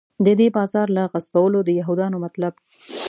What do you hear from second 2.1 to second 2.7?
مطلب.